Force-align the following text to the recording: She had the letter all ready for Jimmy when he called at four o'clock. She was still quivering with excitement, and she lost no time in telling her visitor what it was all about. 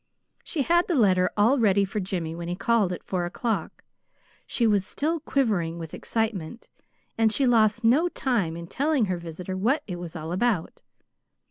She 0.43 0.63
had 0.63 0.87
the 0.87 0.95
letter 0.95 1.29
all 1.37 1.59
ready 1.59 1.85
for 1.85 1.99
Jimmy 1.99 2.33
when 2.33 2.47
he 2.47 2.55
called 2.55 2.91
at 2.91 3.03
four 3.03 3.25
o'clock. 3.25 3.83
She 4.47 4.65
was 4.65 4.83
still 4.83 5.19
quivering 5.19 5.77
with 5.77 5.93
excitement, 5.93 6.69
and 7.19 7.31
she 7.31 7.45
lost 7.45 7.83
no 7.83 8.09
time 8.09 8.57
in 8.57 8.65
telling 8.65 9.05
her 9.05 9.17
visitor 9.19 9.55
what 9.55 9.83
it 9.85 9.97
was 9.99 10.15
all 10.15 10.31
about. 10.31 10.81